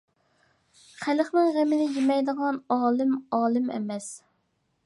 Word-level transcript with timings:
خەلقنىڭ 1.03 1.51
غېمىنى 1.57 1.87
يېمەيدىغان 1.99 2.57
ئالىم 2.79 3.15
ئالىم 3.41 3.73
ئەمەس. 3.77 4.13